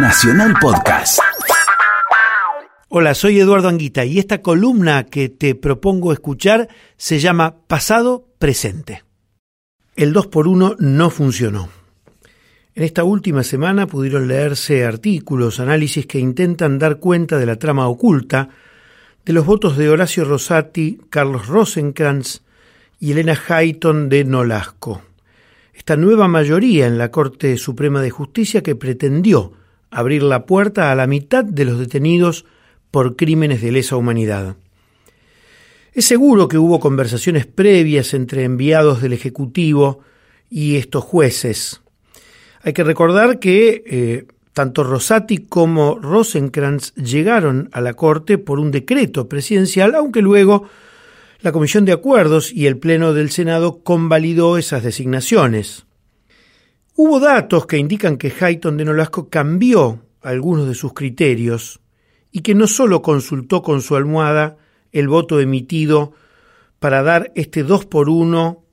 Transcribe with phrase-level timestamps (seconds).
[0.00, 1.18] Nacional Podcast.
[2.88, 9.02] Hola, soy Eduardo Anguita y esta columna que te propongo escuchar se llama Pasado Presente.
[9.96, 11.68] El 2x1 no funcionó.
[12.76, 17.88] En esta última semana pudieron leerse artículos, análisis que intentan dar cuenta de la trama
[17.88, 18.50] oculta
[19.24, 22.42] de los votos de Horacio Rosati, Carlos Rosenkrantz
[23.00, 25.02] y Elena Hayton de Nolasco.
[25.74, 29.54] Esta nueva mayoría en la Corte Suprema de Justicia que pretendió
[29.90, 32.44] abrir la puerta a la mitad de los detenidos
[32.90, 34.56] por crímenes de lesa humanidad.
[35.92, 40.00] Es seguro que hubo conversaciones previas entre enviados del Ejecutivo
[40.48, 41.80] y estos jueces.
[42.62, 48.70] Hay que recordar que eh, tanto Rosati como Rosenkrantz llegaron a la Corte por un
[48.70, 50.68] decreto presidencial, aunque luego
[51.40, 55.86] la Comisión de Acuerdos y el Pleno del Senado convalidó esas designaciones.
[57.00, 61.78] Hubo datos que indican que Hayton de Nolasco cambió algunos de sus criterios
[62.32, 64.56] y que no solo consultó con su almohada
[64.90, 66.12] el voto emitido
[66.80, 68.64] para dar este 2 por 1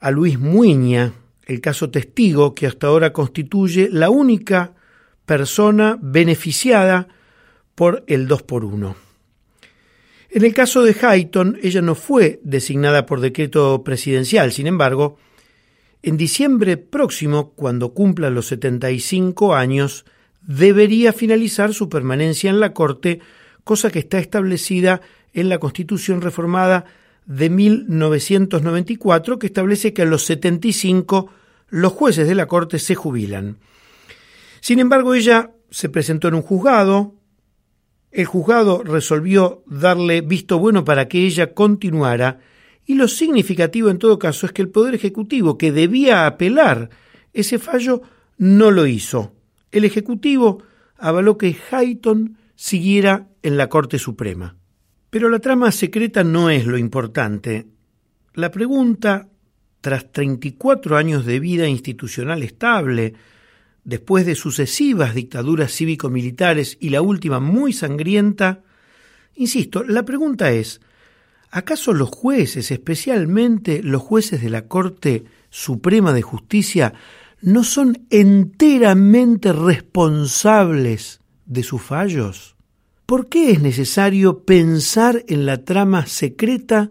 [0.00, 1.12] a Luis Muña,
[1.44, 4.72] el caso testigo que hasta ahora constituye la única
[5.26, 7.08] persona beneficiada
[7.74, 8.96] por el 2 por 1.
[10.30, 15.18] En el caso de Hayton, ella no fue designada por decreto presidencial, sin embargo,
[16.02, 20.04] en diciembre próximo, cuando cumpla los 75 años,
[20.40, 23.20] debería finalizar su permanencia en la Corte,
[23.64, 25.00] cosa que está establecida
[25.32, 26.84] en la Constitución reformada
[27.26, 31.30] de 1994, que establece que a los 75
[31.68, 33.58] los jueces de la Corte se jubilan.
[34.60, 37.14] Sin embargo, ella se presentó en un juzgado,
[38.10, 42.40] el juzgado resolvió darle visto bueno para que ella continuara,
[42.86, 46.90] y lo significativo en todo caso es que el Poder Ejecutivo, que debía apelar
[47.32, 48.02] ese fallo,
[48.38, 49.34] no lo hizo.
[49.70, 50.62] El Ejecutivo
[50.96, 54.56] avaló que Hayton siguiera en la Corte Suprema.
[55.10, 57.66] Pero la trama secreta no es lo importante.
[58.34, 59.28] La pregunta,
[59.80, 63.14] tras 34 años de vida institucional estable,
[63.84, 68.62] después de sucesivas dictaduras cívico-militares y la última muy sangrienta,
[69.34, 70.80] insisto, la pregunta es,
[71.52, 76.94] ¿acaso los jueces, especialmente los jueces de la Corte Suprema de Justicia,
[77.40, 82.56] no son enteramente responsables de sus fallos?
[83.06, 86.90] ¿Por qué es necesario pensar en la trama secreta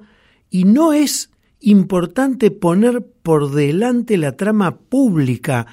[0.49, 5.67] y no es importante poner por delante la trama pública,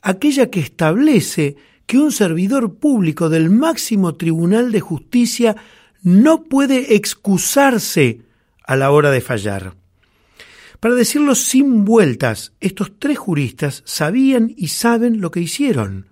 [0.00, 1.56] aquella que establece
[1.86, 5.56] que un servidor público del máximo Tribunal de Justicia
[6.02, 8.20] no puede excusarse
[8.64, 9.74] a la hora de fallar.
[10.80, 16.08] Para decirlo sin vueltas, estos tres juristas sabían y saben lo que hicieron.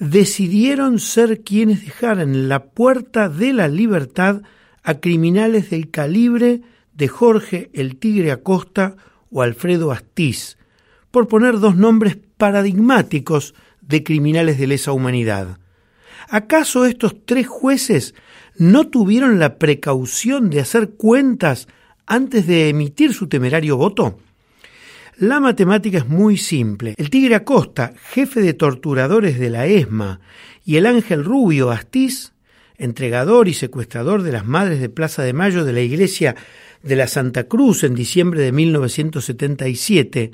[0.00, 4.42] Decidieron ser quienes dejaran la puerta de la libertad
[4.82, 8.96] a criminales del calibre de Jorge el Tigre Acosta
[9.30, 10.56] o Alfredo Astiz,
[11.12, 15.58] por poner dos nombres paradigmáticos de criminales de lesa humanidad.
[16.28, 18.14] ¿Acaso estos tres jueces
[18.58, 21.68] no tuvieron la precaución de hacer cuentas
[22.06, 24.18] antes de emitir su temerario voto?
[25.16, 26.94] La matemática es muy simple.
[26.96, 30.20] El Tigre Acosta, jefe de torturadores de la ESMA,
[30.64, 32.34] y el Ángel Rubio Astiz,
[32.76, 36.36] entregador y secuestrador de las Madres de Plaza de Mayo de la Iglesia
[36.82, 40.30] de la Santa Cruz en diciembre de 1977,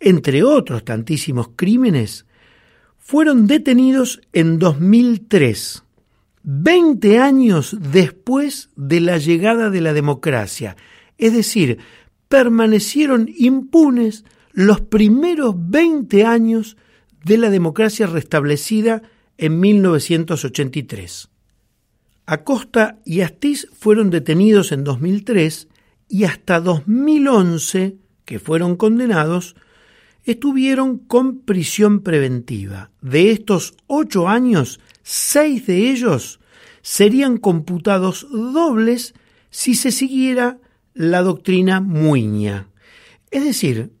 [0.00, 2.26] entre otros tantísimos crímenes,
[2.98, 5.84] fueron detenidos en 2003,
[6.48, 10.76] 20 años después de la llegada de la democracia,
[11.18, 11.78] es decir,
[12.28, 16.76] permanecieron impunes los primeros 20 años
[17.24, 19.02] de la democracia restablecida
[19.38, 21.28] en 1983.
[22.26, 25.66] Acosta y Astiz fueron detenidos en 2003
[26.08, 29.56] y hasta 2011, que fueron condenados,
[30.22, 32.92] estuvieron con prisión preventiva.
[33.00, 34.78] De estos ocho años,
[35.08, 36.40] seis de ellos
[36.82, 39.14] serían computados dobles
[39.50, 40.58] si se siguiera
[40.94, 42.66] la doctrina Muña.
[43.30, 43.92] Es decir,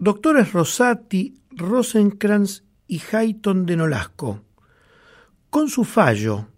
[0.00, 4.42] doctores Rosati, Rosenkrantz y Hayton de Nolasco,
[5.48, 6.48] con su fallo,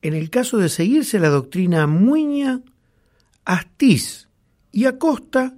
[0.00, 2.62] en el caso de seguirse la doctrina Muña,
[3.44, 4.28] Astiz
[4.72, 5.54] y Acosta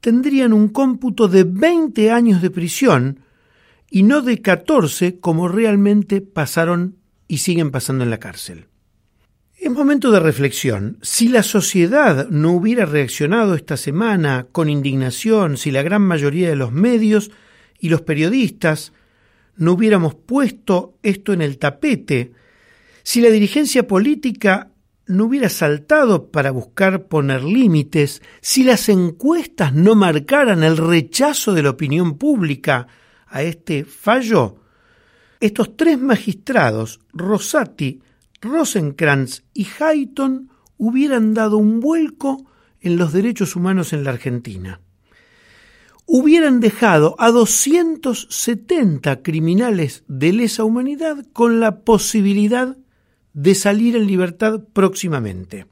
[0.00, 3.25] tendrían un cómputo de 20 años de prisión
[3.96, 6.98] y no de 14 como realmente pasaron
[7.28, 8.66] y siguen pasando en la cárcel.
[9.58, 10.98] Es momento de reflexión.
[11.00, 16.56] Si la sociedad no hubiera reaccionado esta semana con indignación, si la gran mayoría de
[16.56, 17.30] los medios
[17.78, 18.92] y los periodistas
[19.56, 22.32] no hubiéramos puesto esto en el tapete,
[23.02, 24.72] si la dirigencia política
[25.06, 31.62] no hubiera saltado para buscar poner límites, si las encuestas no marcaran el rechazo de
[31.62, 32.88] la opinión pública
[33.26, 34.56] a este fallo,
[35.40, 38.00] estos tres magistrados, Rosati,
[38.40, 42.46] Rosenkrantz y Hayton, hubieran dado un vuelco
[42.80, 44.80] en los derechos humanos en la Argentina.
[46.06, 52.76] Hubieran dejado a 270 criminales de lesa humanidad con la posibilidad
[53.32, 55.66] de salir en libertad próximamente.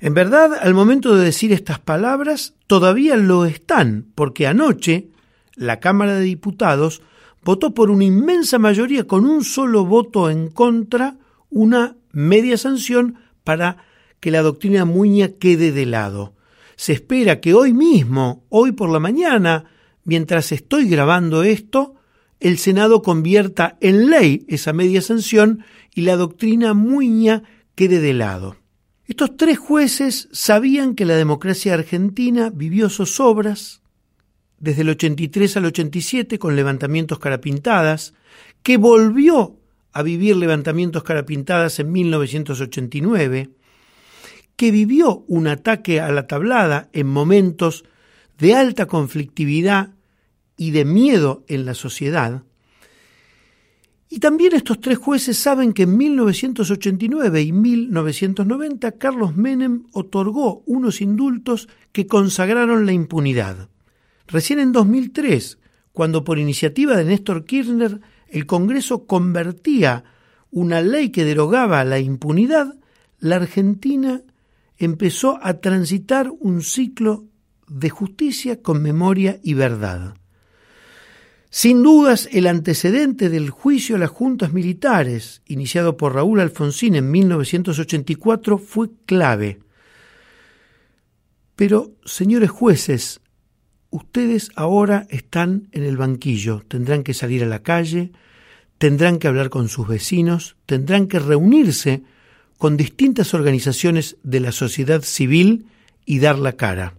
[0.00, 5.08] En verdad, al momento de decir estas palabras, todavía lo están, porque anoche
[5.56, 7.02] la Cámara de Diputados
[7.44, 11.16] votó por una inmensa mayoría, con un solo voto en contra,
[11.48, 13.78] una media sanción para
[14.20, 16.34] que la doctrina Muña quede de lado.
[16.76, 19.64] Se espera que hoy mismo, hoy por la mañana,
[20.04, 21.94] mientras estoy grabando esto,
[22.40, 25.64] el Senado convierta en ley esa media sanción
[25.94, 27.42] y la doctrina Muña
[27.74, 28.56] quede de lado.
[29.06, 33.82] Estos tres jueces sabían que la democracia argentina vivió zozobras
[34.60, 38.14] desde el 83 al 87 con levantamientos carapintadas,
[38.62, 39.56] que volvió
[39.92, 43.50] a vivir levantamientos carapintadas en 1989,
[44.54, 47.84] que vivió un ataque a la tablada en momentos
[48.38, 49.90] de alta conflictividad
[50.56, 52.42] y de miedo en la sociedad.
[54.10, 61.00] Y también estos tres jueces saben que en 1989 y 1990 Carlos Menem otorgó unos
[61.00, 63.68] indultos que consagraron la impunidad.
[64.30, 65.58] Recién en 2003,
[65.92, 70.04] cuando por iniciativa de Néstor Kirchner el Congreso convertía
[70.50, 72.76] una ley que derogaba la impunidad,
[73.18, 74.22] la Argentina
[74.78, 77.24] empezó a transitar un ciclo
[77.68, 80.14] de justicia con memoria y verdad.
[81.50, 87.10] Sin dudas, el antecedente del juicio a las juntas militares, iniciado por Raúl Alfonsín en
[87.10, 89.58] 1984, fue clave.
[91.56, 93.20] Pero, señores jueces,
[93.90, 98.12] ustedes ahora están en el banquillo, tendrán que salir a la calle,
[98.78, 102.02] tendrán que hablar con sus vecinos, tendrán que reunirse
[102.56, 105.66] con distintas organizaciones de la sociedad civil
[106.04, 106.94] y dar la cara.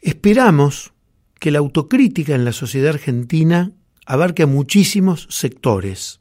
[0.00, 0.92] Esperamos
[1.38, 3.72] que la autocrítica en la sociedad argentina
[4.06, 6.18] abarque a muchísimos sectores.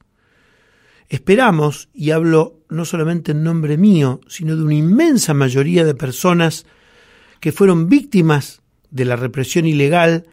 [1.09, 6.65] Esperamos, y hablo no solamente en nombre mío, sino de una inmensa mayoría de personas
[7.39, 8.61] que fueron víctimas
[8.91, 10.25] de la represión ilegal,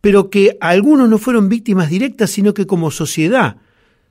[0.00, 3.56] pero que algunos no fueron víctimas directas, sino que como sociedad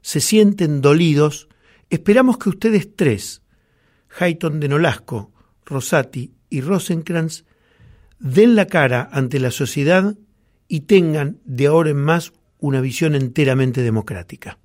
[0.01, 1.49] se sienten dolidos
[1.91, 3.41] Esperamos que ustedes tres,
[4.17, 5.33] Hayton de Nolasco,
[5.65, 7.43] Rosati y Rosenkrantz,
[8.17, 10.15] den la cara ante la sociedad
[10.69, 14.57] y tengan de ahora en más una visión enteramente democrática.